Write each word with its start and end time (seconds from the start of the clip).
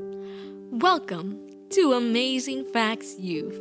Welcome 0.00 1.38
to 1.70 1.92
Amazing 1.92 2.64
Facts 2.72 3.16
Youth, 3.18 3.60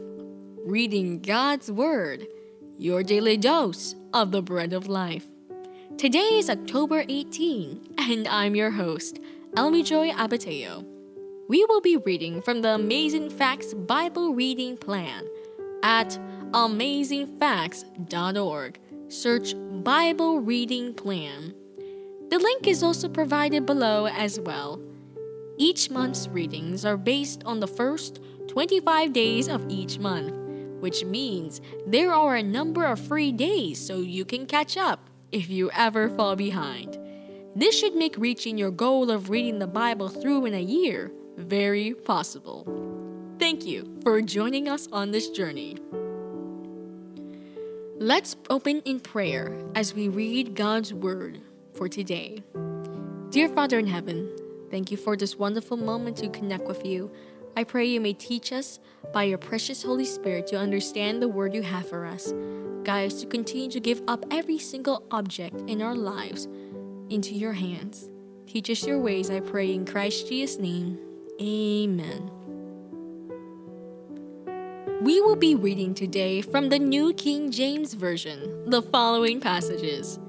reading 0.66 1.20
God's 1.20 1.70
Word, 1.70 2.26
your 2.78 3.04
daily 3.04 3.36
dose 3.36 3.94
of 4.14 4.32
the 4.32 4.42
bread 4.42 4.72
of 4.72 4.88
life. 4.88 5.26
Today 5.98 6.38
is 6.38 6.50
October 6.50 7.04
18, 7.10 7.96
and 7.98 8.26
I'm 8.30 8.56
your 8.56 8.72
host, 8.72 9.20
Elmi 9.58 9.84
Joy 9.84 10.12
Abateo. 10.12 10.86
We 11.50 11.66
will 11.66 11.82
be 11.82 11.98
reading 11.98 12.42
from 12.42 12.62
the 12.62 12.76
Amazing 12.76 13.32
Facts 13.32 13.74
Bible 13.74 14.34
Reading 14.34 14.78
Plan 14.78 15.28
at 15.84 16.18
amazingfacts.org. 16.52 18.80
Search 19.10 19.56
Bible 19.84 20.40
Reading 20.40 20.94
Plan. 20.94 21.54
The 22.30 22.40
link 22.40 22.66
is 22.66 22.82
also 22.82 23.10
provided 23.10 23.66
below 23.66 24.08
as 24.08 24.40
well. 24.40 24.80
Each 25.62 25.92
month's 25.92 26.30
readings 26.30 26.86
are 26.86 26.96
based 26.96 27.44
on 27.46 27.60
the 27.60 27.68
first 27.68 28.22
25 28.48 29.12
days 29.12 29.50
of 29.50 29.70
each 29.70 30.00
month, 30.00 30.34
which 30.80 31.04
means 31.04 31.60
there 31.86 32.14
are 32.14 32.38
a 32.38 32.42
number 32.42 32.86
of 32.86 32.98
free 32.98 33.34
days 33.34 33.78
so 33.78 33.98
you 33.98 34.24
can 34.24 34.46
catch 34.46 34.78
up 34.78 35.10
if 35.34 35.50
you 35.50 35.70
ever 35.72 36.08
fall 36.08 36.38
behind. 36.38 36.98
This 37.58 37.78
should 37.78 37.94
make 37.94 38.16
reaching 38.18 38.58
your 38.58 38.72
goal 38.72 39.12
of 39.12 39.30
reading 39.30 39.60
the 39.60 39.68
Bible 39.68 40.08
through 40.08 40.46
in 40.46 40.54
a 40.54 40.62
year 40.62 41.12
very 41.36 41.94
possible. 41.94 42.66
Thank 43.38 43.66
you 43.66 44.00
for 44.02 44.22
joining 44.22 44.70
us 44.70 44.88
on 44.94 45.12
this 45.12 45.30
journey. 45.30 45.76
Let's 47.98 48.38
open 48.50 48.80
in 48.86 49.02
prayer 49.02 49.60
as 49.76 49.94
we 49.94 50.08
read 50.08 50.56
God's 50.56 50.94
Word 50.94 51.42
for 51.74 51.90
today. 51.90 52.44
Dear 53.30 53.50
Father 53.50 53.78
in 53.78 53.88
heaven, 53.88 54.39
thank 54.70 54.92
you 54.92 54.98
for 54.98 55.16
this 55.16 55.36
wonderful 55.36 55.78
moment 55.78 56.18
to 56.18 56.30
connect 56.30 56.68
with 56.68 56.86
you. 56.86 57.12
I 57.58 57.64
pray 57.64 57.86
you 57.86 58.00
may 58.00 58.14
teach 58.14 58.52
us 58.54 58.80
by 59.14 59.24
your 59.24 59.38
precious 59.38 59.84
Holy 59.84 60.06
Spirit 60.06 60.48
to 60.48 60.58
understand 60.58 61.22
the 61.22 61.28
word 61.28 61.54
you 61.54 61.62
have 61.62 61.90
for 61.90 62.06
us. 62.06 62.34
Guide 62.84 63.08
us 63.12 63.22
to 63.22 63.28
continue 63.28 63.70
to 63.72 63.80
give 63.80 64.02
up 64.08 64.26
every 64.32 64.58
single 64.58 65.04
object 65.12 65.62
in 65.70 65.82
our 65.82 65.96
lives 65.96 66.48
into 67.10 67.34
your 67.34 67.54
hands. 67.54 68.10
Teach 68.48 68.70
us 68.70 68.86
your 68.86 69.00
ways, 69.00 69.30
I 69.30 69.42
pray 69.42 69.74
in 69.74 69.86
Christ 69.86 70.28
Jesus' 70.28 70.58
name. 70.58 70.98
Amen. 71.42 72.32
We 75.02 75.22
will 75.22 75.36
be 75.36 75.56
reading 75.56 75.94
today 75.94 76.42
from 76.42 76.70
the 76.70 76.80
New 76.80 77.14
King 77.14 77.52
James 77.52 77.94
Version 77.94 78.70
the 78.70 78.82
following 78.82 79.40
passages 79.40 80.20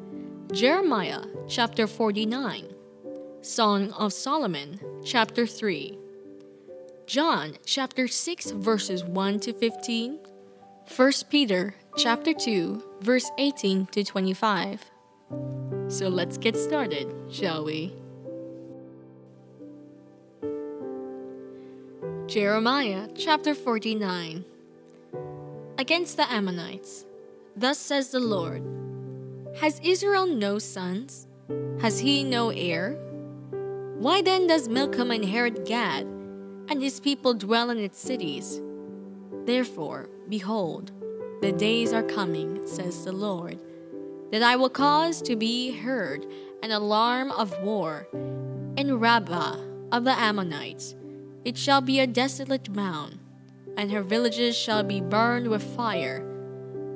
Jeremiah 0.53 1.25
chapter 1.49 1.87
49, 1.87 2.69
Song 3.43 3.91
of 3.93 4.13
Solomon 4.13 4.79
chapter 5.03 5.47
3, 5.47 5.99
John 7.07 7.57
chapter 7.65 8.07
6 8.07 8.51
verses 8.51 9.03
1 9.03 9.41
to 9.41 9.55
15, 9.55 10.19
1 10.95 11.13
Peter 11.31 11.75
chapter 11.97 12.35
2 12.35 12.83
verse 13.01 13.31
18 13.39 13.87
to 13.87 14.05
25. 14.05 14.85
So 15.89 16.09
let's 16.09 16.37
get 16.37 16.55
started, 16.55 17.11
shall 17.31 17.65
we? 17.65 17.95
Jeremiah 22.27 23.09
chapter 23.17 23.55
49 23.55 24.45
Against 25.79 26.19
the 26.19 26.31
Ammonites, 26.31 27.07
thus 27.57 27.79
says 27.79 28.11
the 28.11 28.21
Lord 28.21 28.63
Has 29.61 29.81
Israel 29.83 30.27
no 30.27 30.59
sons? 30.59 31.27
Has 31.81 31.99
he 32.01 32.23
no 32.23 32.51
heir? 32.51 32.99
Why 34.01 34.23
then 34.23 34.47
does 34.47 34.67
Milcom 34.67 35.11
inherit 35.11 35.67
Gad, 35.67 36.07
and 36.71 36.83
his 36.83 37.01
people 37.01 37.35
dwell 37.35 37.69
in 37.69 37.77
its 37.77 37.99
cities? 37.99 38.59
Therefore, 39.45 40.09
behold, 40.27 40.91
the 41.43 41.53
days 41.53 41.93
are 41.93 42.03
coming, 42.03 42.67
says 42.67 43.05
the 43.05 43.13
Lord, 43.13 43.59
that 44.33 44.43
I 44.43 44.57
will 44.57 44.71
cause 44.71 45.21
to 45.21 45.37
be 45.37 45.73
heard 45.73 46.25
an 46.63 46.71
alarm 46.71 47.31
of 47.31 47.61
war 47.61 48.09
in 48.79 48.99
Rabbah 48.99 49.59
of 49.93 50.05
the 50.05 50.19
Ammonites 50.19 50.95
it 51.45 51.59
shall 51.59 51.83
be 51.83 52.01
a 52.01 52.07
desolate 52.07 52.71
mound, 52.71 53.19
and 53.77 53.93
her 53.93 54.03
villages 54.03 54.57
shall 54.57 54.83
be 54.83 55.03
burned 55.03 55.49
with 55.49 55.63
fire. 55.77 56.25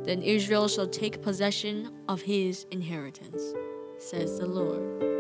Then 0.05 0.23
Israel 0.23 0.69
shall 0.69 0.87
take 0.87 1.21
possession 1.21 1.93
of 2.09 2.23
his 2.23 2.65
inheritance, 2.71 3.43
says 3.99 4.39
the 4.39 4.47
Lord. 4.47 5.14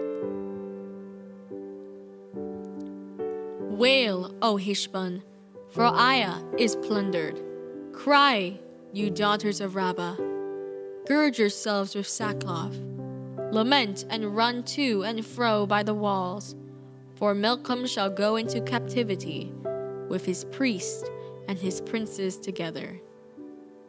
Wail, 3.75 4.35
O 4.41 4.57
Heshbon, 4.57 5.23
for 5.71 5.83
Aiah 5.83 6.43
is 6.59 6.77
plundered. 6.77 7.43
Cry, 7.93 8.61
you 8.93 9.11
daughters 9.11 9.61
of 9.61 9.75
Rabbah. 9.75 10.17
Gird 11.07 11.37
yourselves 11.37 11.95
with 11.95 12.07
sackcloth. 12.07 12.77
Lament 13.51 14.05
and 14.11 14.37
run 14.37 14.63
to 14.63 15.03
and 15.03 15.27
fro 15.27 15.67
by 15.67 15.83
the 15.83 15.95
walls 15.95 16.55
for 17.17 17.35
Milcom 17.35 17.87
shall 17.87 18.11
go 18.11 18.37
into 18.37 18.61
captivity 18.61 19.53
with 20.09 20.25
his 20.25 20.45
priests 20.47 21.09
and 21.49 21.59
his 21.59 21.81
princes 21.81 22.39
together. 22.39 23.01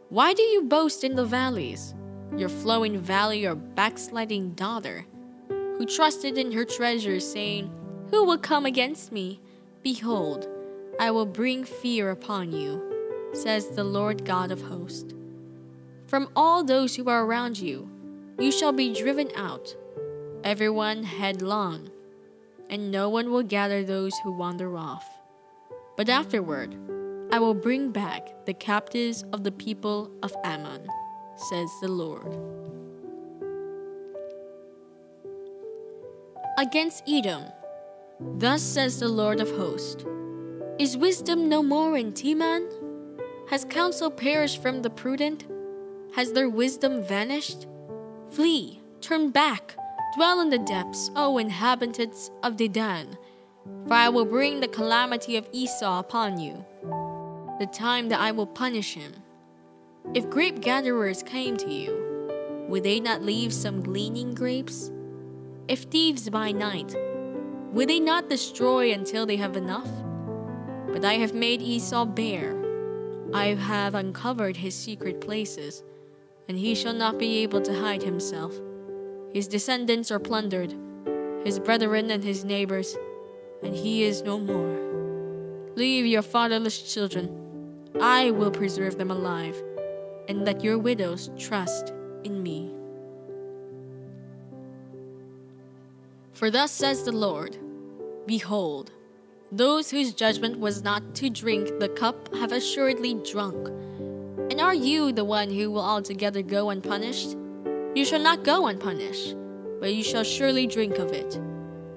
Why 0.09 0.33
do 0.33 0.41
you 0.41 0.63
boast 0.63 1.03
in 1.03 1.15
the 1.15 1.25
valleys, 1.25 1.93
your 2.37 2.49
flowing 2.49 2.97
valley, 2.97 3.41
your 3.41 3.55
backsliding 3.55 4.51
daughter, 4.53 5.05
who 5.49 5.85
trusted 5.85 6.37
in 6.37 6.51
her 6.51 6.65
treasures, 6.65 7.29
saying, 7.29 7.71
Who 8.11 8.23
will 8.23 8.37
come 8.37 8.65
against 8.65 9.11
me? 9.11 9.41
Behold, 9.85 10.49
I 10.99 11.11
will 11.11 11.25
bring 11.25 11.63
fear 11.63 12.09
upon 12.09 12.51
you, 12.51 13.29
says 13.31 13.69
the 13.69 13.85
Lord 13.85 14.25
God 14.25 14.51
of 14.51 14.61
hosts. 14.61 15.13
From 16.07 16.27
all 16.35 16.63
those 16.63 16.95
who 16.95 17.07
are 17.07 17.23
around 17.23 17.57
you, 17.57 17.89
you 18.37 18.51
shall 18.51 18.73
be 18.73 18.93
driven 18.93 19.29
out, 19.37 19.73
everyone 20.43 21.03
headlong 21.03 21.89
and 22.69 22.91
no 22.91 23.09
one 23.09 23.31
will 23.31 23.43
gather 23.43 23.83
those 23.83 24.17
who 24.23 24.31
wander 24.31 24.77
off. 24.77 25.05
But 25.97 26.09
afterward, 26.09 26.75
I 27.31 27.39
will 27.39 27.53
bring 27.53 27.91
back 27.91 28.45
the 28.45 28.53
captives 28.53 29.23
of 29.33 29.43
the 29.43 29.51
people 29.51 30.11
of 30.23 30.33
Ammon, 30.43 30.87
says 31.49 31.69
the 31.81 31.87
Lord. 31.87 32.35
Against 36.57 37.03
Edom, 37.07 37.43
thus 38.19 38.61
says 38.61 38.99
the 38.99 39.07
Lord 39.07 39.39
of 39.39 39.49
hosts 39.51 40.05
Is 40.79 40.97
wisdom 40.97 41.49
no 41.49 41.63
more 41.63 41.97
in 41.97 42.13
Teman? 42.13 42.69
Has 43.49 43.65
counsel 43.65 44.09
perished 44.09 44.61
from 44.61 44.81
the 44.81 44.89
prudent? 44.89 45.45
Has 46.15 46.31
their 46.33 46.49
wisdom 46.49 47.03
vanished? 47.03 47.67
Flee, 48.31 48.81
turn 49.01 49.29
back 49.31 49.75
Dwell 50.15 50.39
in 50.39 50.49
the 50.49 50.59
depths, 50.59 51.11
O 51.17 51.37
inhabitants 51.39 52.31
of 52.41 52.55
Dedan, 52.55 53.17
for 53.85 53.93
I 53.95 54.07
will 54.07 54.23
bring 54.23 54.61
the 54.61 54.67
calamity 54.69 55.35
of 55.35 55.49
Esau 55.51 55.99
upon 55.99 56.39
you, 56.39 56.63
the 57.59 57.65
time 57.65 58.07
that 58.07 58.21
I 58.21 58.31
will 58.31 58.47
punish 58.47 58.93
him. 58.93 59.13
If 60.13 60.29
grape 60.29 60.61
gatherers 60.61 61.21
came 61.21 61.57
to 61.57 61.69
you, 61.69 62.65
would 62.69 62.83
they 62.83 63.01
not 63.01 63.23
leave 63.23 63.53
some 63.53 63.81
gleaning 63.81 64.33
grapes? 64.33 64.89
If 65.67 65.81
thieves 65.81 66.29
by 66.29 66.53
night, 66.53 66.95
would 67.75 67.89
they 67.89 67.99
not 67.99 68.29
destroy 68.29 68.93
until 68.93 69.25
they 69.25 69.35
have 69.35 69.57
enough? 69.57 69.89
But 70.93 71.03
I 71.03 71.15
have 71.15 71.33
made 71.33 71.61
Esau 71.61 72.05
bare. 72.05 72.55
I 73.33 73.47
have 73.47 73.95
uncovered 73.95 74.55
his 74.55 74.73
secret 74.73 75.19
places, 75.19 75.83
and 76.47 76.57
he 76.57 76.73
shall 76.73 76.93
not 76.93 77.17
be 77.17 77.39
able 77.39 77.59
to 77.59 77.77
hide 77.77 78.01
himself. 78.01 78.53
His 79.33 79.49
descendants 79.49 80.09
are 80.09 80.19
plundered, 80.19 80.73
his 81.43 81.59
brethren 81.59 82.11
and 82.11 82.23
his 82.23 82.45
neighbors, 82.45 82.95
and 83.61 83.75
he 83.75 84.03
is 84.03 84.21
no 84.21 84.39
more. 84.39 85.73
Leave 85.75 86.05
your 86.05 86.21
fatherless 86.21 86.93
children. 86.93 87.27
I 87.99 88.31
will 88.31 88.51
preserve 88.51 88.97
them 88.97 89.11
alive, 89.11 89.61
and 90.29 90.45
let 90.45 90.63
your 90.63 90.77
widows 90.77 91.29
trust 91.37 91.91
in 92.23 92.41
me. 92.41 92.71
For 96.31 96.49
thus 96.49 96.71
says 96.71 97.03
the 97.03 97.11
Lord 97.11 97.57
Behold, 98.25 98.91
those 99.51 99.91
whose 99.91 100.13
judgment 100.13 100.59
was 100.59 100.83
not 100.83 101.15
to 101.15 101.29
drink 101.29 101.79
the 101.79 101.89
cup 101.89 102.33
have 102.35 102.51
assuredly 102.51 103.13
drunk. 103.13 103.69
And 104.51 104.59
are 104.59 104.73
you 104.73 105.11
the 105.11 105.23
one 105.23 105.49
who 105.49 105.71
will 105.71 105.85
altogether 105.85 106.41
go 106.41 106.69
unpunished? 106.71 107.37
You 107.93 108.03
shall 108.03 108.19
not 108.19 108.43
go 108.43 108.67
unpunished, 108.67 109.35
but 109.79 109.93
you 109.93 110.03
shall 110.03 110.23
surely 110.23 110.67
drink 110.67 110.97
of 110.97 111.11
it. 111.11 111.39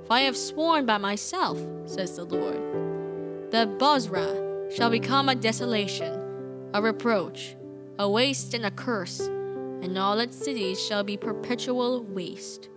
For 0.06 0.12
I 0.12 0.20
have 0.20 0.36
sworn 0.36 0.86
by 0.86 0.98
myself, 0.98 1.58
says 1.86 2.16
the 2.16 2.24
Lord, 2.24 3.50
that 3.50 3.78
Bozrah 3.78 4.70
shall 4.74 4.90
become 4.90 5.28
a 5.28 5.34
desolation, 5.34 6.70
a 6.74 6.82
reproach, 6.82 7.56
a 7.98 8.08
waste 8.08 8.54
and 8.54 8.66
a 8.66 8.70
curse, 8.70 9.20
and 9.20 9.96
all 9.96 10.18
its 10.20 10.36
cities 10.36 10.80
shall 10.80 11.02
be 11.02 11.16
perpetual 11.16 12.02
waste. 12.02 12.68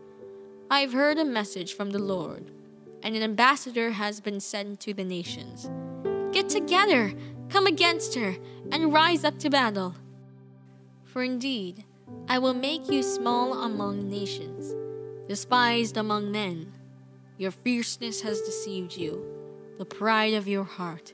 I 0.69 0.79
have 0.79 0.93
heard 0.93 1.17
a 1.17 1.25
message 1.25 1.73
from 1.73 1.91
the 1.91 1.99
Lord. 1.99 2.51
And 3.03 3.15
an 3.15 3.23
ambassador 3.23 3.91
has 3.91 4.19
been 4.19 4.39
sent 4.39 4.79
to 4.81 4.93
the 4.93 5.03
nations. 5.03 5.69
Get 6.31 6.49
together, 6.49 7.13
come 7.49 7.67
against 7.67 8.15
her, 8.15 8.35
and 8.71 8.93
rise 8.93 9.23
up 9.23 9.37
to 9.39 9.49
battle. 9.49 9.95
For 11.03 11.23
indeed, 11.23 11.83
I 12.29 12.39
will 12.39 12.53
make 12.53 12.89
you 12.89 13.03
small 13.03 13.63
among 13.63 14.09
nations, 14.09 14.73
despised 15.27 15.97
among 15.97 16.31
men. 16.31 16.71
Your 17.37 17.51
fierceness 17.51 18.21
has 18.21 18.41
deceived 18.41 18.95
you, 18.95 19.25
the 19.77 19.85
pride 19.85 20.33
of 20.33 20.47
your 20.47 20.63
heart. 20.63 21.13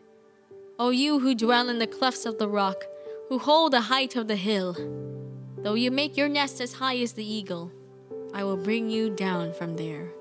O 0.78 0.92
you 0.92 1.20
who 1.20 1.34
dwell 1.34 1.70
in 1.70 1.80
the 1.80 1.88
clefts 1.88 2.26
of 2.26 2.38
the 2.38 2.48
rock, 2.48 2.84
who 3.30 3.40
hold 3.40 3.74
the 3.74 3.82
height 3.82 4.16
of 4.16 4.28
the 4.28 4.36
hill, 4.36 4.76
though 5.64 5.74
you 5.74 5.90
make 5.90 6.16
your 6.16 6.30
nest 6.30 6.62
as 6.62 6.74
high 6.74 6.98
as 6.98 7.14
the 7.14 7.26
eagle, 7.26 7.72
I 8.34 8.44
will 8.44 8.58
bring 8.58 8.90
you 8.90 9.10
down 9.10 9.54
from 9.54 9.74
there, 9.74 10.12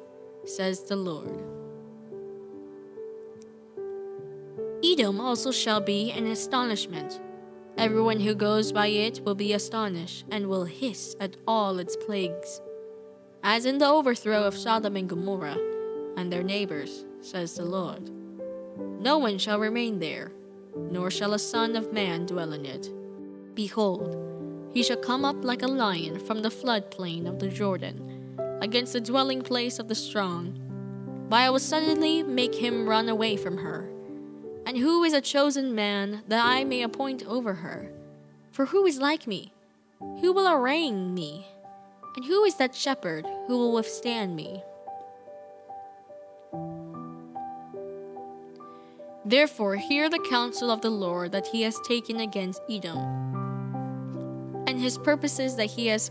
says 0.47 0.85
the 0.85 0.97
Lord. 0.97 1.56
Edom 4.89 5.21
also 5.21 5.51
shall 5.51 5.81
be 5.81 6.13
an 6.13 6.29
astonishment. 6.29 7.21
Everyone 7.77 8.21
who 8.21 8.37
goes 8.37 8.71
by 8.71 8.87
it 8.87 9.21
will 9.25 9.35
be 9.35 9.53
astonished 9.53 10.25
and 10.31 10.47
will 10.47 10.65
hiss 10.65 11.17
at 11.19 11.37
all 11.45 11.81
its 11.81 11.97
plagues. 11.97 12.61
As 13.43 13.67
in 13.67 13.79
the 13.79 13.89
overthrow 13.89 14.45
of 14.45 14.57
Sodom 14.57 14.95
and 14.95 15.09
Gomorrah 15.09 15.59
and 16.17 16.33
their 16.33 16.45
neighbors, 16.45 17.05
says 17.21 17.57
the 17.57 17.65
Lord. 17.65 18.11
No 19.01 19.19
one 19.19 19.39
shall 19.39 19.59
remain 19.59 19.99
there, 19.99 20.31
nor 20.77 21.11
shall 21.11 21.35
a 21.35 21.39
son 21.39 21.75
of 21.75 21.93
man 21.93 22.25
dwell 22.25 22.53
in 22.53 22.65
it. 22.65 22.89
Behold, 23.55 24.17
he 24.73 24.85
shall 24.85 24.99
come 24.99 25.25
up 25.25 25.45
like 25.45 25.63
a 25.63 25.67
lion 25.67 26.21
from 26.21 26.43
the 26.43 26.49
floodplain 26.49 27.27
of 27.27 27.41
the 27.41 27.49
Jordan, 27.49 28.39
against 28.63 28.93
the 28.93 29.01
dwelling 29.01 29.43
place 29.43 29.81
of 29.81 29.89
the 29.89 29.97
strong. 29.97 30.63
But 31.29 31.41
I 31.41 31.51
will 31.51 31.59
suddenly 31.59 32.23
make 32.23 32.55
him 32.55 32.89
run 32.89 33.09
away 33.09 33.37
from 33.37 33.59
her. 33.59 33.91
And 34.67 34.77
who 34.77 35.05
is 35.05 35.13
a 35.13 35.21
chosen 35.21 35.77
man 35.77 36.25
that 36.27 36.45
I 36.45 36.65
may 36.65 36.83
appoint 36.83 37.25
over 37.25 37.55
her? 37.55 37.89
For 38.51 38.67
who 38.67 38.85
is 38.85 38.99
like 38.99 39.29
me? 39.29 39.53
Who 40.01 40.33
will 40.33 40.49
arraign 40.49 41.15
me? 41.15 41.47
And 42.17 42.25
who 42.25 42.43
is 42.45 42.57
that 42.57 42.75
shepherd 42.75 43.25
who 43.47 43.57
will 43.57 43.73
withstand 43.73 44.35
me? 44.35 44.65
Therefore, 49.25 49.77
hear 49.77 50.09
the 50.09 50.25
counsel 50.31 50.71
of 50.71 50.81
the 50.81 50.91
Lord 50.91 51.31
that 51.33 51.47
he 51.47 51.63
has 51.63 51.79
taken 51.87 52.21
against 52.21 52.61
Edom, 52.69 52.99
and 54.67 54.81
his 54.81 54.99
purposes 54.99 55.57
that 55.57 55.67
he 55.67 55.87
has 55.89 56.11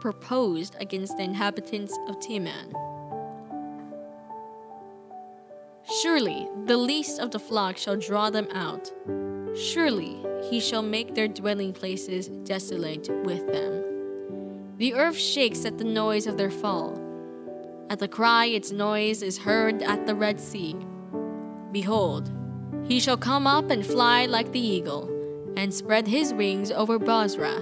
proposed 0.00 0.76
against 0.80 1.16
the 1.16 1.22
inhabitants 1.22 1.96
of 2.08 2.18
Teman. 2.18 2.72
Surely 6.02 6.48
the 6.66 6.76
least 6.76 7.18
of 7.18 7.30
the 7.30 7.38
flock 7.38 7.76
shall 7.76 7.96
draw 7.96 8.30
them 8.30 8.46
out. 8.52 8.92
Surely 9.56 10.24
he 10.48 10.60
shall 10.60 10.82
make 10.82 11.14
their 11.14 11.28
dwelling 11.28 11.72
places 11.72 12.28
desolate 12.44 13.08
with 13.24 13.46
them. 13.52 14.76
The 14.78 14.94
earth 14.94 15.18
shakes 15.18 15.64
at 15.64 15.78
the 15.78 15.84
noise 15.84 16.26
of 16.26 16.36
their 16.36 16.50
fall. 16.50 17.00
At 17.90 17.98
the 17.98 18.08
cry, 18.08 18.46
its 18.46 18.72
noise 18.72 19.22
is 19.22 19.38
heard 19.38 19.82
at 19.82 20.06
the 20.06 20.14
Red 20.14 20.40
Sea. 20.40 20.76
Behold, 21.72 22.30
he 22.84 22.98
shall 22.98 23.16
come 23.16 23.46
up 23.46 23.70
and 23.70 23.84
fly 23.84 24.26
like 24.26 24.52
the 24.52 24.60
eagle, 24.60 25.08
and 25.56 25.72
spread 25.72 26.06
his 26.06 26.32
wings 26.32 26.70
over 26.70 26.98
Bozrah. 26.98 27.60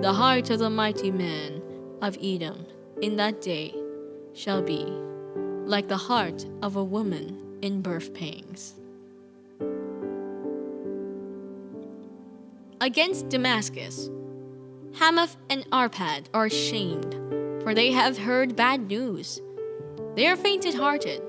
The 0.00 0.12
heart 0.12 0.50
of 0.50 0.60
the 0.60 0.70
mighty 0.70 1.10
man 1.10 1.60
of 2.00 2.16
Edom 2.22 2.66
in 3.02 3.16
that 3.16 3.40
day 3.40 3.74
shall 4.32 4.62
be 4.62 4.86
like 5.68 5.86
the 5.86 5.98
heart 5.98 6.46
of 6.62 6.76
a 6.76 6.82
woman 6.82 7.58
in 7.60 7.82
birth 7.82 8.14
pangs. 8.14 8.74
Against 12.80 13.28
Damascus, 13.28 14.08
Hamath 14.94 15.36
and 15.50 15.68
Arpad 15.70 16.24
are 16.32 16.48
shamed, 16.48 17.12
for 17.62 17.74
they 17.74 17.92
have 17.92 18.16
heard 18.16 18.56
bad 18.56 18.88
news. 18.88 19.42
They 20.16 20.26
are 20.26 20.36
fainted 20.36 20.74
hearted. 20.74 21.20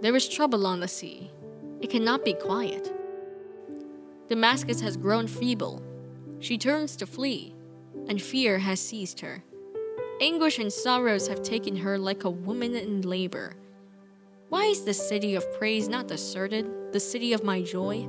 There 0.00 0.16
is 0.16 0.26
trouble 0.26 0.66
on 0.66 0.80
the 0.80 0.88
sea. 0.88 1.30
It 1.82 1.90
cannot 1.90 2.24
be 2.24 2.32
quiet. 2.32 2.90
Damascus 4.28 4.80
has 4.80 4.96
grown 4.96 5.26
feeble. 5.26 5.82
She 6.40 6.56
turns 6.56 6.96
to 6.96 7.06
flee, 7.06 7.54
and 8.08 8.22
fear 8.22 8.58
has 8.58 8.80
seized 8.80 9.20
her. 9.20 9.44
Anguish 10.22 10.58
and 10.58 10.72
sorrows 10.72 11.28
have 11.28 11.42
taken 11.42 11.76
her 11.76 11.98
like 11.98 12.24
a 12.24 12.30
woman 12.30 12.74
in 12.74 13.02
labor. 13.02 13.52
Why 14.48 14.64
is 14.66 14.84
the 14.84 14.94
city 14.94 15.34
of 15.34 15.58
praise 15.58 15.88
not 15.88 16.06
deserted, 16.06 16.92
the 16.92 17.00
city 17.00 17.32
of 17.32 17.42
my 17.42 17.62
joy? 17.62 18.08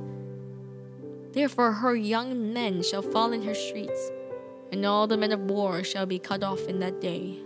Therefore, 1.32 1.72
her 1.72 1.96
young 1.96 2.52
men 2.52 2.82
shall 2.82 3.02
fall 3.02 3.32
in 3.32 3.42
her 3.42 3.54
streets, 3.54 4.10
and 4.70 4.86
all 4.86 5.06
the 5.06 5.16
men 5.16 5.32
of 5.32 5.40
war 5.40 5.82
shall 5.82 6.06
be 6.06 6.18
cut 6.18 6.44
off 6.44 6.66
in 6.68 6.78
that 6.78 7.00
day, 7.00 7.38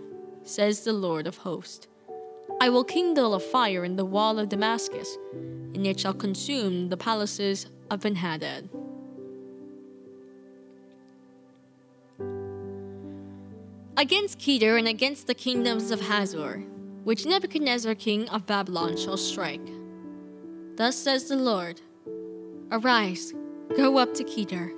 says 0.43 0.83
the 0.83 0.93
Lord 0.93 1.25
of 1.25 1.37
hosts. 1.37 1.87
I 2.61 2.69
will 2.69 2.83
kindle 2.83 3.33
a 3.33 3.39
fire 3.39 3.83
in 3.83 3.95
the 3.95 4.05
wall 4.05 4.37
of 4.37 4.49
Damascus, 4.49 5.17
and 5.33 5.87
it 5.87 5.99
shall 5.99 6.13
consume 6.13 6.89
the 6.89 6.97
palaces 6.97 7.65
of 7.89 8.01
Benhadad. 8.01 8.69
Against 13.97 14.39
Kedar 14.39 14.77
and 14.77 14.87
against 14.87 15.27
the 15.27 15.33
kingdoms 15.33 15.91
of 15.91 16.01
Hazor, 16.01 16.63
which 17.03 17.25
Nebuchadnezzar 17.25 17.95
king 17.95 18.27
of 18.29 18.45
Babylon 18.45 18.97
shall 18.97 19.17
strike. 19.17 19.65
Thus 20.75 20.95
says 20.95 21.27
the 21.27 21.35
Lord 21.35 21.81
Arise, 22.71 23.33
go 23.75 23.97
up 23.97 24.13
to 24.15 24.23
Kedar, 24.23 24.71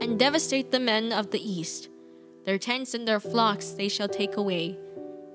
and 0.00 0.18
devastate 0.18 0.70
the 0.70 0.80
men 0.80 1.12
of 1.12 1.30
the 1.30 1.40
east. 1.40 1.88
Their 2.44 2.58
tents 2.58 2.94
and 2.94 3.06
their 3.06 3.20
flocks 3.20 3.70
they 3.70 3.88
shall 3.88 4.08
take 4.08 4.36
away. 4.36 4.78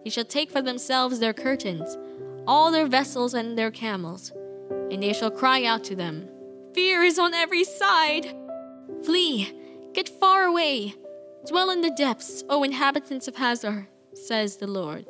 They 0.04 0.10
shall 0.10 0.25
take 0.25 0.50
for 0.50 0.62
themselves 0.62 1.19
their 1.19 1.33
curtains, 1.33 1.98
all 2.48 2.72
their 2.72 2.88
vessels 2.88 3.34
and 3.34 3.57
their 3.57 3.72
camels 3.72 4.31
and 4.92 5.01
they 5.01 5.13
shall 5.13 5.31
cry 5.31 5.63
out 5.63 5.84
to 5.86 5.95
them 5.95 6.27
Fear 6.74 7.04
is 7.04 7.19
on 7.19 7.34
every 7.34 7.63
side! 7.63 8.34
Flee! 9.04 9.51
Get 9.94 10.07
far 10.07 10.44
away! 10.44 10.95
Dwell 11.48 11.69
in 11.69 11.81
the 11.81 11.89
depths, 11.89 12.44
O 12.50 12.63
inhabitants 12.63 13.27
of 13.27 13.36
Hazor, 13.36 13.89
says 14.13 14.57
the 14.57 14.68
Lord. 14.68 15.06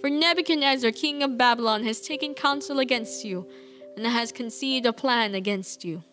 For 0.00 0.10
Nebuchadnezzar, 0.10 0.92
king 0.92 1.22
of 1.22 1.36
Babylon, 1.36 1.84
has 1.84 2.00
taken 2.00 2.34
counsel 2.34 2.78
against 2.78 3.24
you, 3.24 3.48
and 3.96 4.06
has 4.06 4.30
conceived 4.32 4.86
a 4.86 4.92
plan 4.92 5.34
against 5.34 5.84
you. 5.84 6.04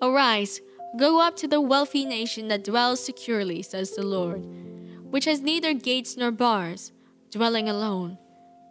Arise, 0.00 0.60
go 0.98 1.20
up 1.20 1.36
to 1.36 1.46
the 1.46 1.60
wealthy 1.60 2.04
nation 2.04 2.48
that 2.48 2.64
dwells 2.64 3.04
securely, 3.04 3.62
says 3.62 3.94
the 3.94 4.02
Lord, 4.02 4.44
which 5.10 5.26
has 5.26 5.40
neither 5.40 5.72
gates 5.72 6.16
nor 6.16 6.32
bars, 6.32 6.92
dwelling 7.30 7.68
alone 7.68 8.18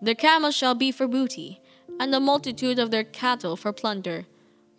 their 0.01 0.15
camels 0.15 0.55
shall 0.55 0.73
be 0.73 0.91
for 0.91 1.07
booty, 1.07 1.61
and 1.99 2.11
the 2.11 2.19
multitude 2.19 2.79
of 2.79 2.89
their 2.89 3.03
cattle 3.03 3.55
for 3.55 3.71
plunder. 3.71 4.25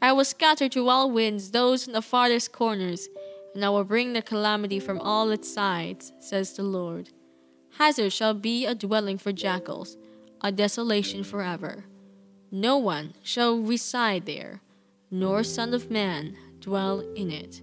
I 0.00 0.12
will 0.12 0.24
scatter 0.24 0.68
to 0.70 0.88
all 0.88 1.12
winds 1.12 1.52
those 1.52 1.86
in 1.86 1.92
the 1.92 2.02
farthest 2.02 2.50
corners, 2.50 3.08
and 3.54 3.64
I 3.64 3.68
will 3.68 3.84
bring 3.84 4.12
the 4.12 4.22
calamity 4.22 4.80
from 4.80 4.98
all 4.98 5.30
its 5.30 5.52
sides, 5.52 6.12
says 6.18 6.54
the 6.54 6.64
Lord. 6.64 7.10
Hazor 7.78 8.10
shall 8.10 8.34
be 8.34 8.66
a 8.66 8.74
dwelling 8.74 9.18
for 9.18 9.32
jackals, 9.32 9.96
a 10.40 10.52
desolation 10.52 11.24
forever. 11.24 11.84
No 12.50 12.76
one 12.76 13.14
shall 13.22 13.58
reside 13.58 14.26
there, 14.26 14.60
nor 15.10 15.42
son 15.42 15.72
of 15.72 15.90
man 15.90 16.36
dwell 16.60 17.00
in 17.14 17.30
it. 17.30 17.62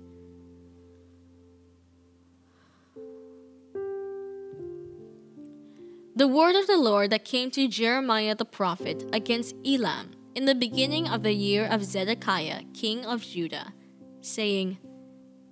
The 6.15 6.27
word 6.27 6.55
of 6.55 6.67
the 6.67 6.77
Lord 6.77 7.11
that 7.11 7.23
came 7.23 7.49
to 7.51 7.67
Jeremiah 7.67 8.35
the 8.35 8.43
prophet 8.43 9.07
against 9.13 9.55
Elam 9.65 10.11
in 10.35 10.45
the 10.45 10.55
beginning 10.55 11.07
of 11.07 11.23
the 11.23 11.31
year 11.31 11.65
of 11.65 11.85
Zedekiah, 11.85 12.63
king 12.73 13.05
of 13.05 13.21
Judah, 13.21 13.73
saying, 14.19 14.79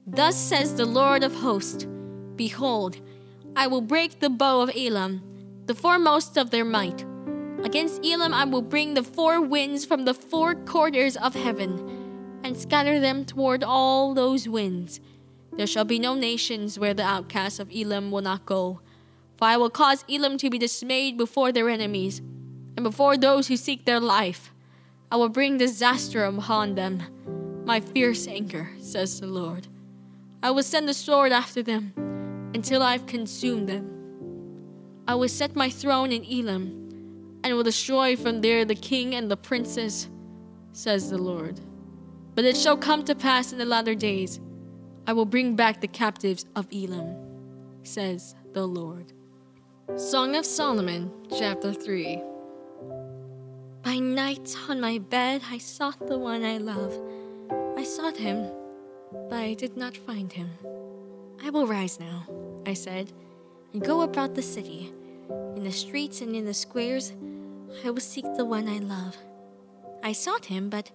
Thus 0.06 0.36
says 0.36 0.76
the 0.76 0.86
Lord 0.86 1.24
of 1.24 1.34
hosts 1.36 1.88
Behold, 2.36 3.00
I 3.58 3.68
will 3.68 3.82
break 3.82 4.20
the 4.20 4.30
bow 4.30 4.62
of 4.62 4.72
Elam, 4.74 5.22
the 5.66 5.76
foremost 5.76 6.38
of 6.38 6.52
their 6.52 6.64
might. 6.64 7.04
Against 7.66 8.06
Elam 8.06 8.34
I 8.34 8.46
will 8.46 8.62
bring 8.62 8.94
the 8.94 9.04
four 9.04 9.42
winds 9.42 9.84
from 9.84 10.06
the 10.06 10.14
four 10.14 10.56
quarters 10.56 11.18
of 11.18 11.36
heaven, 11.36 12.40
and 12.44 12.56
scatter 12.56 13.02
them 13.02 13.26
toward 13.26 13.64
all 13.64 14.14
those 14.14 14.48
winds. 14.48 15.02
There 15.58 15.68
shall 15.68 15.84
be 15.84 16.00
no 16.00 16.14
nations 16.14 16.80
where 16.80 16.94
the 16.94 17.04
outcasts 17.04 17.60
of 17.60 17.72
Elam 17.76 18.12
will 18.12 18.22
not 18.22 18.46
go 18.46 18.80
for 19.38 19.46
I 19.46 19.58
will 19.58 19.70
cause 19.70 20.04
Elam 20.10 20.38
to 20.40 20.50
be 20.50 20.58
dismayed 20.58 21.18
before 21.18 21.52
their 21.52 21.70
enemies, 21.70 22.20
and 22.76 22.84
before 22.84 23.18
those 23.18 23.48
who 23.48 23.56
seek 23.56 23.86
their 23.86 24.00
life. 24.00 24.52
I 25.12 25.16
will 25.16 25.30
bring 25.30 25.58
disaster 25.58 26.26
upon 26.26 26.76
them, 26.76 27.04
my 27.66 27.80
fierce 27.80 28.28
anger, 28.28 28.72
says 28.80 29.20
the 29.20 29.28
Lord. 29.28 29.68
I 30.42 30.52
will 30.52 30.64
send 30.64 30.88
the 30.88 30.94
sword 30.94 31.32
after 31.32 31.64
them 31.64 31.94
until 32.54 32.82
I've 32.82 33.06
consumed 33.06 33.68
them. 33.68 33.92
I 35.08 35.16
will 35.16 35.30
set 35.30 35.56
my 35.56 35.70
throne 35.70 36.12
in 36.12 36.26
Elam, 36.26 37.40
and 37.44 37.56
will 37.56 37.64
destroy 37.64 38.16
from 38.16 38.42
there 38.42 38.66
the 38.66 38.76
king 38.76 39.16
and 39.16 39.32
the 39.32 39.38
princes, 39.38 40.10
says 40.74 41.10
the 41.10 41.18
Lord. 41.18 41.60
But 42.36 42.46
it 42.46 42.58
shall 42.58 42.78
come 42.78 43.04
to 43.06 43.16
pass 43.16 43.52
in 43.52 43.58
the 43.58 43.66
latter 43.66 43.96
days, 43.96 44.40
I 45.08 45.14
will 45.14 45.26
bring 45.26 45.56
back 45.56 45.80
the 45.80 45.88
captives 45.88 46.46
of 46.56 46.68
Elam, 46.74 47.16
says 47.84 48.36
the 48.52 48.68
Lord. 48.68 49.14
Song 49.96 50.36
of 50.36 50.46
Solomon, 50.46 51.10
chapter 51.32 51.72
3. 51.72 52.22
By 53.82 54.00
night 54.00 54.54
on 54.68 54.82
my 54.82 54.98
bed 54.98 55.42
I 55.50 55.60
sought 55.60 56.06
the 56.08 56.20
one 56.20 56.44
I 56.44 56.58
love. 56.58 56.94
I 57.78 57.84
sought 57.86 58.18
him, 58.18 58.52
but 59.30 59.40
I 59.40 59.54
did 59.54 59.78
not 59.78 59.96
find 59.96 60.34
him. 60.34 60.50
I 61.44 61.50
will 61.50 61.68
rise 61.68 62.00
now, 62.00 62.26
I 62.66 62.74
said, 62.74 63.12
and 63.74 63.84
go 63.84 64.02
about 64.02 64.36
the 64.36 64.42
city. 64.42 64.94
In 65.56 65.64
the 65.64 65.72
streets 65.72 66.22
and 66.22 66.36
in 66.36 66.46
the 66.46 66.54
squares, 66.54 67.14
I 67.84 67.90
will 67.90 68.02
seek 68.02 68.26
the 68.36 68.46
one 68.46 68.68
I 68.68 68.80
love. 68.80 69.16
I 70.04 70.14
sought 70.14 70.46
him, 70.46 70.70
but 70.70 70.92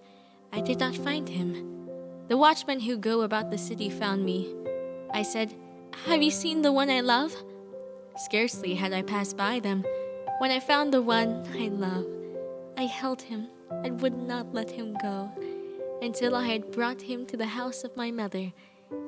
I 0.51 0.61
did 0.61 0.79
not 0.79 0.95
find 0.95 1.27
him. 1.27 1.87
The 2.27 2.37
watchmen 2.37 2.79
who 2.79 2.97
go 2.97 3.21
about 3.21 3.51
the 3.51 3.57
city 3.57 3.89
found 3.89 4.25
me. 4.25 4.53
I 5.13 5.23
said, 5.23 5.53
Have 6.05 6.21
you 6.21 6.31
seen 6.31 6.61
the 6.61 6.71
one 6.71 6.89
I 6.89 7.01
love? 7.01 7.35
Scarcely 8.17 8.75
had 8.75 8.93
I 8.93 9.01
passed 9.01 9.37
by 9.37 9.59
them 9.59 9.83
when 10.39 10.51
I 10.51 10.59
found 10.59 10.93
the 10.93 11.01
one 11.01 11.45
I 11.53 11.67
love. 11.67 12.05
I 12.77 12.83
held 12.85 13.21
him 13.21 13.47
and 13.83 14.01
would 14.01 14.17
not 14.17 14.53
let 14.53 14.69
him 14.69 14.95
go 15.01 15.31
until 16.01 16.35
I 16.35 16.47
had 16.47 16.71
brought 16.71 17.01
him 17.01 17.25
to 17.27 17.37
the 17.37 17.45
house 17.45 17.83
of 17.83 17.95
my 17.95 18.11
mother 18.11 18.51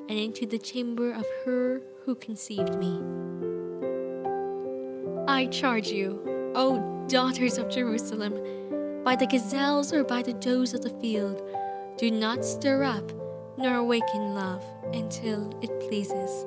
and 0.08 0.18
into 0.18 0.46
the 0.46 0.58
chamber 0.58 1.12
of 1.12 1.24
her 1.44 1.82
who 2.04 2.14
conceived 2.14 2.76
me. 2.76 3.00
I 5.28 5.46
charge 5.46 5.88
you, 5.88 6.20
O 6.54 7.04
daughters 7.08 7.58
of 7.58 7.68
Jerusalem, 7.68 9.02
by 9.04 9.16
the 9.16 9.26
gazelles 9.26 9.92
or 9.92 10.04
by 10.04 10.22
the 10.22 10.34
does 10.34 10.74
of 10.74 10.82
the 10.82 10.98
field, 11.00 11.42
do 11.96 12.10
not 12.10 12.44
stir 12.44 12.82
up 12.82 13.12
nor 13.58 13.76
awaken 13.76 14.34
love 14.34 14.64
until 14.92 15.50
it 15.62 15.70
pleases. 15.88 16.46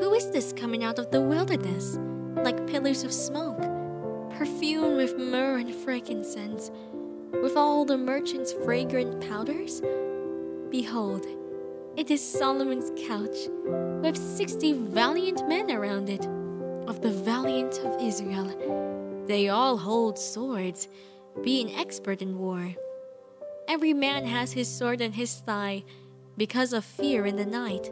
Who 0.00 0.14
is 0.14 0.30
this 0.30 0.52
coming 0.52 0.84
out 0.84 0.98
of 0.98 1.10
the 1.10 1.20
wilderness, 1.20 1.98
like 2.44 2.66
pillars 2.66 3.02
of 3.02 3.12
smoke? 3.12 3.60
perfumed 4.38 4.96
with 4.96 5.18
myrrh 5.18 5.58
and 5.58 5.74
frankincense, 5.74 6.70
with 7.42 7.56
all 7.56 7.84
the 7.84 7.98
merchants' 7.98 8.52
fragrant 8.64 9.20
powders? 9.28 9.82
Behold, 10.70 11.26
it 11.96 12.10
is 12.10 12.20
Solomon's 12.20 12.90
couch, 13.08 13.48
with 14.02 14.16
sixty 14.16 14.72
valiant 14.72 15.48
men 15.48 15.70
around 15.70 16.10
it, 16.10 16.26
of 16.86 17.00
the 17.00 17.10
valiant 17.10 17.78
of 17.78 18.00
Israel. 18.00 19.24
They 19.26 19.48
all 19.48 19.78
hold 19.78 20.18
swords, 20.18 20.88
being 21.42 21.74
expert 21.74 22.20
in 22.20 22.38
war. 22.38 22.74
Every 23.66 23.94
man 23.94 24.26
has 24.26 24.52
his 24.52 24.68
sword 24.68 25.00
in 25.00 25.12
his 25.12 25.34
thigh, 25.36 25.84
because 26.36 26.72
of 26.72 26.84
fear 26.84 27.26
in 27.26 27.36
the 27.36 27.46
night. 27.46 27.90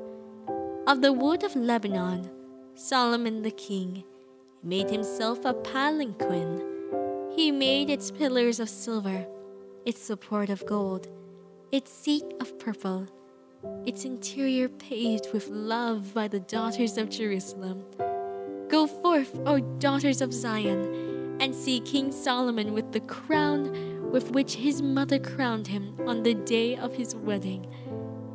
Of 0.87 1.01
the 1.01 1.13
wood 1.13 1.45
of 1.45 1.57
Lebanon, 1.57 2.31
Solomon 2.75 3.43
the 3.43 3.51
king 3.51 4.05
made 4.63 4.91
himself 4.91 5.45
a 5.45 5.55
palanquin. 5.55 6.63
He 7.35 7.51
made 7.51 7.91
its 7.91 8.11
pillars 8.11 8.61
of 8.61 8.69
silver, 8.69 9.27
its 9.85 10.01
support 10.01 10.49
of 10.49 10.65
gold, 10.67 11.09
its 11.73 11.93
seat 11.93 12.25
of 12.41 12.59
purple, 12.59 13.07
its 13.85 14.05
interior 14.05 14.69
paved 14.69 15.33
with 15.33 15.49
love 15.49 16.15
by 16.15 16.29
the 16.29 16.41
daughters 16.41 16.97
of 16.97 17.11
Jerusalem. 17.11 17.85
Go 18.69 18.87
forth, 18.87 19.39
O 19.47 19.59
daughters 19.79 20.21
of 20.21 20.33
Zion, 20.33 21.39
and 21.41 21.55
see 21.55 21.81
King 21.81 22.13
Solomon 22.13 22.73
with 22.73 22.93
the 22.93 23.01
crown 23.01 24.11
with 24.11 24.31
which 24.31 24.55
his 24.55 24.81
mother 24.81 25.19
crowned 25.19 25.67
him 25.67 25.95
on 26.07 26.23
the 26.23 26.35
day 26.35 26.77
of 26.77 26.95
his 26.95 27.15
wedding, 27.17 27.67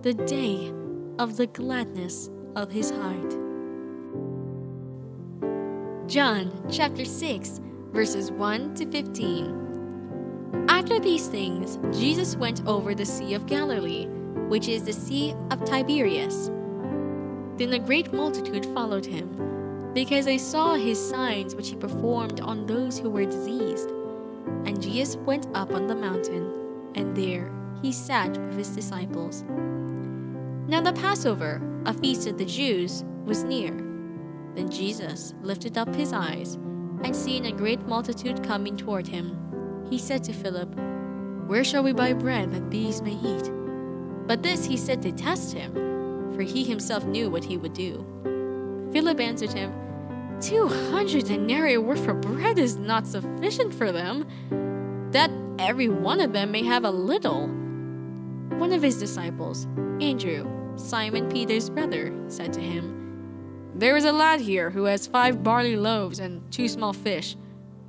the 0.01 0.13
day 0.13 0.73
of 1.17 1.37
the 1.37 1.47
gladness 1.47 2.29
of 2.55 2.69
his 2.69 2.91
heart. 2.91 3.31
John 6.07 6.51
chapter 6.69 7.05
6, 7.05 7.61
verses 7.93 8.31
1 8.31 8.75
to 8.75 8.85
15. 8.85 9.70
After 10.67 10.99
these 10.99 11.27
things, 11.27 11.79
Jesus 11.97 12.35
went 12.35 12.65
over 12.65 12.93
the 12.93 13.05
Sea 13.05 13.33
of 13.33 13.45
Galilee, 13.45 14.07
which 14.47 14.67
is 14.67 14.83
the 14.83 14.93
Sea 14.93 15.33
of 15.49 15.63
Tiberias. 15.63 16.49
Then 17.57 17.73
a 17.73 17.79
great 17.79 18.11
multitude 18.11 18.65
followed 18.67 19.05
him, 19.05 19.91
because 19.93 20.25
they 20.25 20.37
saw 20.37 20.75
his 20.75 20.99
signs 21.09 21.55
which 21.55 21.69
he 21.69 21.75
performed 21.75 22.41
on 22.41 22.65
those 22.65 22.97
who 22.97 23.09
were 23.09 23.25
diseased. 23.25 23.89
And 24.65 24.81
Jesus 24.81 25.17
went 25.17 25.47
up 25.53 25.73
on 25.73 25.87
the 25.87 25.95
mountain, 25.95 26.51
and 26.95 27.15
there 27.15 27.51
he 27.81 27.91
sat 27.91 28.29
with 28.29 28.57
his 28.57 28.69
disciples. 28.69 29.43
Now 30.67 30.81
the 30.81 30.93
Passover, 30.93 31.61
a 31.85 31.93
feast 31.93 32.27
of 32.27 32.37
the 32.37 32.45
Jews, 32.45 33.03
was 33.25 33.43
near. 33.43 33.71
Then 34.55 34.69
Jesus 34.69 35.33
lifted 35.41 35.77
up 35.77 35.93
his 35.93 36.13
eyes, 36.13 36.55
and 37.03 37.15
seeing 37.15 37.45
a 37.47 37.51
great 37.51 37.81
multitude 37.87 38.43
coming 38.43 38.75
toward 38.77 39.07
him, 39.07 39.37
he 39.91 39.99
said 39.99 40.23
to 40.23 40.33
Philip, 40.33 40.73
Where 41.45 41.63
shall 41.63 41.83
we 41.83 41.91
buy 41.91 42.13
bread 42.13 42.51
that 42.51 42.71
these 42.71 43.03
may 43.03 43.13
eat? 43.13 43.51
But 44.25 44.41
this 44.41 44.65
he 44.65 44.77
said 44.77 45.03
to 45.03 45.11
test 45.11 45.53
him, 45.53 45.73
for 46.33 46.41
he 46.41 46.63
himself 46.63 47.05
knew 47.05 47.29
what 47.29 47.43
he 47.43 47.57
would 47.57 47.73
do. 47.73 48.03
Philip 48.91 49.19
answered 49.19 49.51
him, 49.51 49.71
Two 50.39 50.67
hundred 50.67 51.25
denarii 51.25 51.77
worth 51.77 52.07
of 52.07 52.21
bread 52.21 52.57
is 52.57 52.77
not 52.77 53.05
sufficient 53.05 53.73
for 53.75 53.91
them, 53.91 54.25
that 55.11 55.29
every 55.59 55.89
one 55.89 56.19
of 56.19 56.33
them 56.33 56.51
may 56.51 56.63
have 56.63 56.85
a 56.85 56.89
little. 56.89 57.47
One 58.57 58.71
of 58.71 58.81
his 58.81 58.97
disciples, 58.97 59.67
Andrew, 59.99 60.49
Simon 60.77 61.29
Peter's 61.29 61.69
brother, 61.69 62.11
said 62.27 62.53
to 62.53 62.61
him, 62.61 63.01
there 63.73 63.95
is 63.95 64.05
a 64.05 64.11
lad 64.11 64.41
here 64.41 64.69
who 64.69 64.83
has 64.83 65.07
five 65.07 65.43
barley 65.43 65.77
loaves 65.77 66.19
and 66.19 66.43
two 66.51 66.67
small 66.67 66.93
fish, 66.93 67.37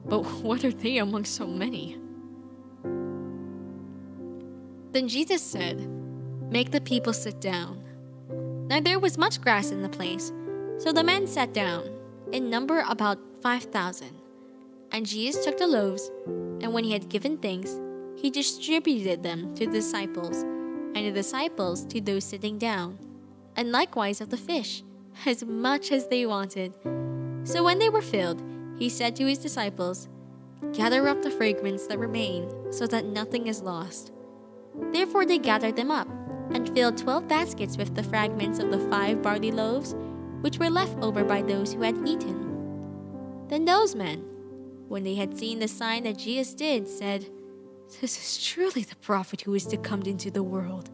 but 0.07 0.23
what 0.43 0.65
are 0.65 0.73
they 0.73 0.99
among 0.99 1.25
so 1.25 1.47
many? 1.47 1.99
Then 4.93 5.09
Jesus 5.09 5.43
said, 5.43 5.89
Make 6.51 6.71
the 6.71 6.81
people 6.81 7.15
sit 7.15 7.41
down. 7.41 7.83
Now 8.69 8.81
there 8.81 8.99
was 8.99 9.17
much 9.17 9.41
grass 9.41 9.71
in 9.71 9.83
the 9.83 9.89
place, 9.89 10.33
so 10.79 10.93
the 10.93 11.03
men 11.03 11.27
sat 11.27 11.55
down, 11.55 11.89
in 12.31 12.51
number 12.51 12.85
about 12.89 13.19
five 13.41 13.65
thousand. 13.65 14.21
And 14.91 15.07
Jesus 15.07 15.45
took 15.45 15.57
the 15.57 15.67
loaves, 15.67 16.11
and 16.27 16.75
when 16.75 16.85
he 16.85 16.93
had 16.93 17.09
given 17.09 17.39
thanks, 17.39 17.81
he 18.17 18.31
distributed 18.31 19.23
them 19.23 19.55
to 19.55 19.67
the 19.67 19.73
disciples, 19.73 20.43
and 20.43 21.07
the 21.07 21.11
disciples 21.11 21.87
to 21.87 22.01
those 22.01 22.25
sitting 22.25 22.59
down, 22.59 22.99
and 23.57 23.73
likewise 23.73 24.21
of 24.21 24.29
the 24.29 24.37
fish 24.37 24.83
as 25.27 25.45
much 25.45 25.91
as 25.91 26.09
they 26.09 26.27
wanted. 26.27 26.75
So 27.45 27.65
when 27.65 27.79
they 27.79 27.89
were 27.89 28.03
filled, 28.03 28.43
he 28.83 28.89
said 28.89 29.15
to 29.15 29.29
his 29.29 29.39
disciples, 29.39 30.09
Gather 30.73 31.07
up 31.07 31.23
the 31.23 31.31
fragments 31.31 31.87
that 31.87 32.01
remain, 32.01 32.51
so 32.73 32.85
that 32.89 33.05
nothing 33.05 33.47
is 33.47 33.63
lost. 33.63 34.11
Therefore 34.91 35.25
they 35.25 35.39
gathered 35.39 35.77
them 35.77 35.93
up, 35.93 36.09
and 36.51 36.69
filled 36.75 36.99
twelve 36.99 37.29
baskets 37.29 37.77
with 37.77 37.95
the 37.95 38.03
fragments 38.03 38.59
of 38.59 38.73
the 38.73 38.81
five 38.91 39.23
barley 39.23 39.53
loaves, 39.53 39.95
which 40.41 40.59
were 40.59 40.69
left 40.69 40.99
over 41.01 41.23
by 41.23 41.43
those 41.43 41.73
who 41.73 41.83
had 41.83 41.97
eaten. 42.05 43.47
Then 43.47 43.67
those 43.67 43.95
men, 43.95 44.25
when 44.89 45.05
they 45.05 45.15
had 45.15 45.39
seen 45.39 45.61
the 45.61 45.69
sign 45.69 46.03
that 46.03 46.19
Jesus 46.19 46.53
did, 46.53 46.89
said, 46.89 47.27
This 48.01 48.19
is 48.19 48.45
truly 48.45 48.83
the 48.83 48.97
prophet 48.97 49.43
who 49.43 49.55
is 49.55 49.67
to 49.67 49.77
come 49.77 50.03
into 50.03 50.29
the 50.29 50.43
world. 50.43 50.91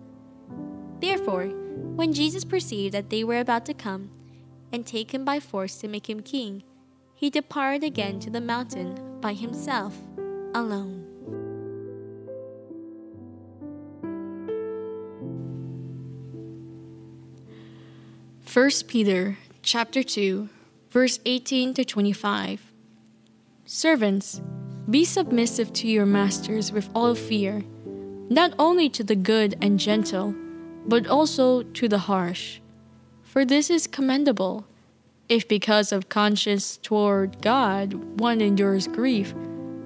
Therefore, 1.00 1.46
when 1.46 2.12
Jesus 2.12 2.44
perceived 2.44 2.92
that 2.92 3.08
they 3.08 3.24
were 3.24 3.38
about 3.40 3.64
to 3.64 3.72
come 3.72 4.10
and 4.74 4.86
take 4.86 5.14
him 5.14 5.24
by 5.24 5.40
force 5.40 5.78
to 5.78 5.88
make 5.88 6.10
him 6.10 6.20
king, 6.20 6.62
he 7.18 7.30
departed 7.30 7.82
again 7.82 8.20
to 8.20 8.30
the 8.30 8.40
mountain 8.40 8.96
by 9.20 9.32
himself, 9.32 9.92
alone. 10.54 11.04
First 18.40 18.86
Peter 18.86 19.36
chapter 19.62 20.04
2 20.04 20.48
verse 20.90 21.18
18 21.26 21.74
to 21.74 21.84
25 21.84 22.72
Servants 23.66 24.40
be 24.88 25.04
submissive 25.04 25.72
to 25.72 25.88
your 25.88 26.06
masters 26.06 26.70
with 26.70 26.88
all 26.94 27.16
fear 27.16 27.64
not 28.30 28.54
only 28.60 28.88
to 28.90 29.02
the 29.02 29.16
good 29.16 29.56
and 29.60 29.80
gentle 29.80 30.36
but 30.86 31.08
also 31.08 31.62
to 31.62 31.88
the 31.88 31.98
harsh. 31.98 32.60
For 33.22 33.44
this 33.44 33.68
is 33.68 33.86
commendable, 33.86 34.66
if 35.28 35.46
because 35.46 35.92
of 35.92 36.08
conscience 36.08 36.76
toward 36.78 37.40
God 37.42 37.94
one 38.20 38.40
endures 38.40 38.86
grief, 38.86 39.34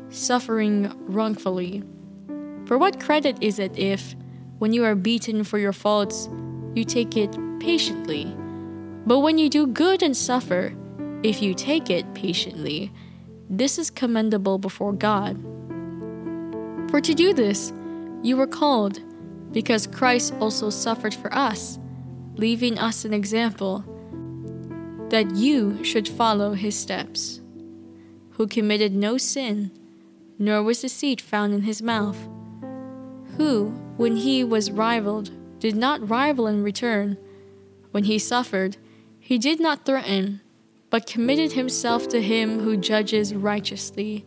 suffering 0.08 0.92
wrongfully. 1.06 1.82
For 2.66 2.78
what 2.78 3.00
credit 3.00 3.36
is 3.40 3.58
it 3.58 3.76
if, 3.78 4.14
when 4.58 4.72
you 4.72 4.84
are 4.84 4.94
beaten 4.94 5.42
for 5.42 5.58
your 5.58 5.72
faults, 5.72 6.28
you 6.74 6.84
take 6.84 7.16
it 7.16 7.36
patiently? 7.58 8.24
But 9.04 9.18
when 9.18 9.36
you 9.36 9.48
do 9.48 9.66
good 9.66 10.02
and 10.02 10.16
suffer, 10.16 10.74
if 11.22 11.42
you 11.42 11.54
take 11.54 11.90
it 11.90 12.14
patiently, 12.14 12.92
this 13.50 13.78
is 13.78 13.90
commendable 13.90 14.58
before 14.58 14.92
God. 14.92 15.40
For 16.90 17.00
to 17.00 17.14
do 17.14 17.34
this, 17.34 17.72
you 18.22 18.36
were 18.36 18.46
called, 18.46 19.00
because 19.52 19.86
Christ 19.86 20.34
also 20.40 20.70
suffered 20.70 21.14
for 21.14 21.34
us, 21.34 21.78
leaving 22.36 22.78
us 22.78 23.04
an 23.04 23.12
example, 23.12 23.84
that 25.12 25.36
you 25.36 25.84
should 25.84 26.08
follow 26.08 26.54
his 26.54 26.74
steps, 26.74 27.42
who 28.30 28.46
committed 28.46 28.94
no 28.94 29.18
sin, 29.18 29.70
nor 30.38 30.62
was 30.62 30.80
deceit 30.80 31.20
found 31.20 31.52
in 31.52 31.60
his 31.60 31.82
mouth, 31.82 32.16
who, 33.36 33.66
when 33.98 34.16
he 34.16 34.42
was 34.42 34.70
rivaled, 34.70 35.30
did 35.58 35.76
not 35.76 36.08
rival 36.08 36.46
in 36.46 36.62
return. 36.62 37.18
When 37.90 38.04
he 38.04 38.18
suffered, 38.18 38.78
he 39.20 39.36
did 39.36 39.60
not 39.60 39.84
threaten, 39.84 40.40
but 40.88 41.06
committed 41.06 41.52
himself 41.52 42.08
to 42.08 42.22
him 42.22 42.60
who 42.60 42.78
judges 42.78 43.34
righteously. 43.34 44.24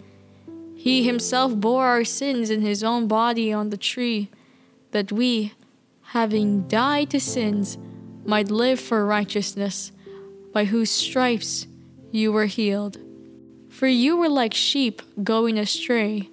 He 0.75 1.04
himself 1.04 1.56
bore 1.56 1.88
our 1.88 2.04
sins 2.04 2.51
in 2.51 2.62
his 2.62 2.84
own 2.84 3.08
body 3.08 3.51
on 3.51 3.72
the 3.72 3.77
tree, 3.77 4.30
that 4.92 5.12
we, 5.12 5.54
having 6.13 6.68
died 6.68 7.10
to 7.10 7.20
sins, 7.20 7.80
might 8.24 8.51
live 8.51 8.80
for 8.80 9.04
righteousness, 9.04 9.92
by 10.55 10.63
whose 10.63 10.89
stripes 10.89 11.67
you 12.12 12.31
were 12.31 12.45
healed. 12.45 12.97
For 13.69 13.88
you 13.88 14.15
were 14.15 14.29
like 14.29 14.53
sheep 14.53 15.01
going 15.21 15.59
astray, 15.59 16.29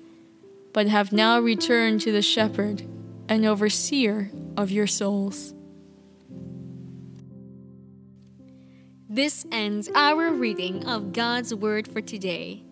but 0.73 0.87
have 0.87 1.11
now 1.13 1.41
returned 1.41 2.03
to 2.03 2.13
the 2.13 2.23
shepherd 2.23 2.83
and 3.29 3.45
overseer 3.45 4.31
of 4.57 4.71
your 4.71 4.87
souls. 4.87 5.53
This 9.09 9.45
ends 9.51 9.91
our 9.93 10.31
reading 10.31 10.87
of 10.87 11.13
God's 11.13 11.53
Word 11.53 11.89
for 11.89 12.01
today. 12.01 12.63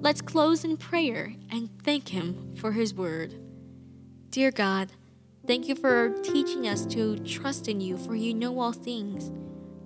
Let's 0.00 0.20
close 0.20 0.64
in 0.64 0.76
prayer 0.76 1.34
and 1.52 1.70
thank 1.84 2.08
Him 2.08 2.56
for 2.56 2.72
His 2.72 2.92
Word. 2.92 3.32
Dear 4.30 4.50
God, 4.50 4.90
thank 5.46 5.68
you 5.68 5.76
for 5.76 6.08
teaching 6.24 6.66
us 6.66 6.84
to 6.86 7.16
trust 7.20 7.68
in 7.68 7.80
you, 7.80 7.96
for 7.96 8.16
you 8.16 8.34
know 8.34 8.58
all 8.58 8.72
things. 8.72 9.30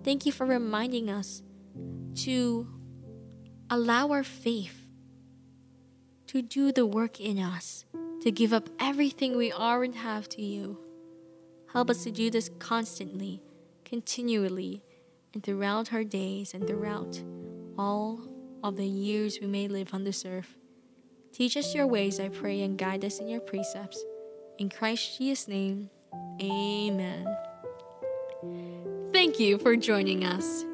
Thank 0.02 0.26
you 0.26 0.32
for 0.32 0.46
reminding 0.46 1.10
us 1.10 1.42
to 2.16 2.66
allow 3.68 4.10
our 4.10 4.24
faith 4.24 4.86
to 6.26 6.42
do 6.42 6.72
the 6.72 6.86
work 6.86 7.20
in 7.20 7.38
us, 7.38 7.84
to 8.22 8.30
give 8.30 8.52
up 8.52 8.68
everything 8.78 9.36
we 9.36 9.50
are 9.50 9.82
and 9.82 9.94
have 9.96 10.28
to 10.28 10.42
you. 10.42 10.78
Help 11.72 11.90
us 11.90 12.04
to 12.04 12.10
do 12.10 12.30
this 12.30 12.50
constantly, 12.58 13.42
continually, 13.84 14.82
and 15.34 15.42
throughout 15.42 15.92
our 15.92 16.04
days 16.04 16.54
and 16.54 16.66
throughout 16.66 17.22
all 17.78 18.20
of 18.62 18.76
the 18.76 18.86
years 18.86 19.38
we 19.40 19.46
may 19.46 19.68
live 19.68 19.92
on 19.92 20.04
this 20.04 20.24
earth. 20.24 20.56
Teach 21.32 21.56
us 21.56 21.74
your 21.74 21.86
ways, 21.86 22.18
I 22.20 22.28
pray, 22.28 22.62
and 22.62 22.78
guide 22.78 23.04
us 23.04 23.18
in 23.18 23.28
your 23.28 23.40
precepts. 23.40 24.02
In 24.58 24.68
Christ 24.68 25.18
Jesus' 25.18 25.48
name, 25.48 25.90
amen. 26.40 27.26
Thank 29.20 29.36
you 29.38 29.58
for 29.58 29.76
joining 29.76 30.24
us. 30.24 30.64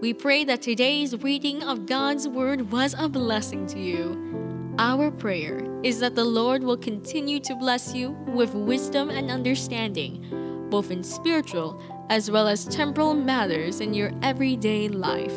We 0.00 0.14
pray 0.14 0.42
that 0.44 0.62
today's 0.62 1.14
reading 1.22 1.62
of 1.62 1.84
God's 1.84 2.26
Word 2.26 2.72
was 2.72 2.94
a 2.96 3.10
blessing 3.10 3.66
to 3.66 3.78
you. 3.78 4.74
Our 4.78 5.10
prayer 5.10 5.62
is 5.82 6.00
that 6.00 6.14
the 6.14 6.24
Lord 6.24 6.64
will 6.64 6.78
continue 6.78 7.40
to 7.40 7.54
bless 7.54 7.94
you 7.94 8.12
with 8.28 8.54
wisdom 8.54 9.10
and 9.10 9.30
understanding 9.30 10.24
both 10.70 10.90
in 10.90 11.04
spiritual 11.04 11.78
as 12.08 12.30
well 12.30 12.48
as 12.48 12.64
temporal 12.64 13.12
matters 13.12 13.82
in 13.82 13.92
your 13.92 14.12
everyday 14.22 14.88
life. 14.88 15.34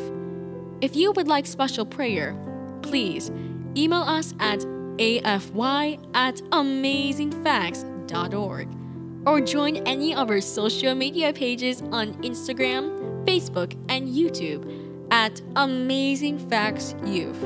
If 0.80 0.96
you 0.96 1.12
would 1.12 1.28
like 1.28 1.46
special 1.46 1.84
prayer, 1.84 2.34
please 2.80 3.30
email 3.76 4.04
us 4.04 4.32
at 4.40 4.64
afy 4.98 5.98
at 6.14 6.36
amazingfacts.org 6.36 8.83
or 9.26 9.40
join 9.40 9.76
any 9.86 10.14
of 10.14 10.30
our 10.30 10.40
social 10.40 10.94
media 10.94 11.32
pages 11.32 11.82
on 11.92 12.14
Instagram, 12.22 13.24
Facebook, 13.26 13.74
and 13.88 14.08
YouTube 14.08 14.68
at 15.10 15.40
Amazing 15.56 16.38
Facts 16.50 16.94
Youth 17.04 17.42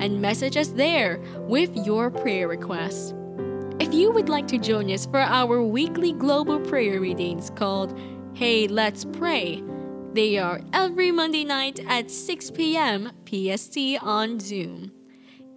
and 0.00 0.20
message 0.20 0.56
us 0.56 0.68
there 0.68 1.20
with 1.40 1.70
your 1.86 2.10
prayer 2.10 2.48
requests. 2.48 3.14
If 3.78 3.94
you 3.94 4.10
would 4.10 4.28
like 4.28 4.46
to 4.48 4.58
join 4.58 4.90
us 4.90 5.06
for 5.06 5.20
our 5.20 5.62
weekly 5.62 6.12
global 6.12 6.58
prayer 6.60 7.00
readings 7.00 7.50
called 7.50 7.98
Hey 8.34 8.66
Let's 8.68 9.04
Pray, 9.04 9.62
they 10.12 10.38
are 10.38 10.60
every 10.72 11.10
Monday 11.12 11.44
night 11.44 11.80
at 11.86 12.10
6 12.10 12.50
p.m. 12.50 13.12
PST 13.26 13.78
on 14.02 14.40
Zoom. 14.40 14.92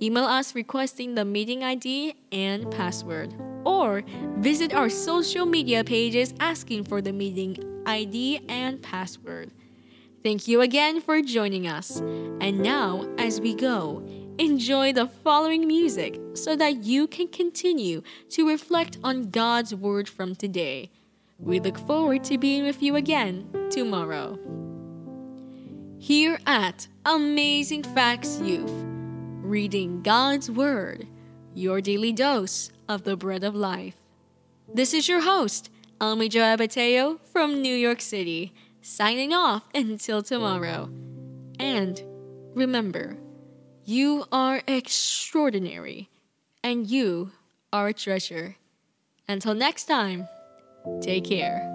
Email 0.02 0.26
us 0.26 0.54
requesting 0.54 1.16
the 1.16 1.26
meeting 1.26 1.64
ID 1.64 2.16
and 2.32 2.70
password, 2.72 3.34
or 3.66 4.04
visit 4.38 4.74
our 4.74 4.90
social 4.90 5.46
media 5.46 5.84
pages 5.84 6.34
asking 6.40 6.86
for 6.86 7.02
the 7.02 7.14
meeting 7.14 7.58
ID 7.86 8.42
and 8.50 8.82
password. 8.82 9.52
Thank 10.22 10.48
you 10.48 10.62
again 10.62 11.02
for 11.02 11.22
joining 11.22 11.68
us. 11.68 12.00
And 12.00 12.60
now, 12.60 13.08
as 13.18 13.42
we 13.42 13.54
go, 13.54 14.08
Enjoy 14.40 14.92
the 14.92 15.06
following 15.06 15.68
music 15.68 16.20
so 16.34 16.56
that 16.56 16.84
you 16.84 17.06
can 17.06 17.28
continue 17.28 18.02
to 18.30 18.48
reflect 18.48 18.98
on 19.04 19.30
God's 19.30 19.76
Word 19.76 20.10
from 20.10 20.36
today. 20.36 20.90
We 21.38 21.60
look 21.60 21.78
forward 21.78 22.24
to 22.26 22.40
being 22.40 22.64
with 22.64 22.82
you 22.82 22.96
again 22.96 23.48
tomorrow. 23.70 24.40
Here 26.00 26.40
at 26.48 26.88
Amazing 27.06 27.84
Facts 27.84 28.40
Youth, 28.40 28.74
reading 29.44 30.02
God's 30.02 30.50
Word, 30.50 31.08
your 31.54 31.80
daily 31.80 32.12
dose 32.12 32.72
of 32.94 33.04
the 33.04 33.18
bread 33.18 33.44
of 33.44 33.56
life. 33.56 33.96
This 34.72 34.94
is 34.94 35.10
your 35.10 35.22
host, 35.22 35.70
Almi 36.00 36.30
Abateo 36.30 37.20
from 37.32 37.62
New 37.62 37.76
York 37.76 38.02
City, 38.02 38.54
signing 38.82 39.34
off 39.34 39.64
until 39.74 40.22
tomorrow. 40.22 40.90
And 41.60 42.02
remember, 42.54 43.18
you 43.84 44.26
are 44.32 44.62
extraordinary, 44.68 46.10
and 46.64 46.88
you 46.88 47.32
are 47.72 47.88
a 47.88 47.94
treasure. 47.94 48.58
Until 49.28 49.56
next 49.56 49.86
time, 49.86 50.28
take 51.02 51.26
care. 51.26 51.73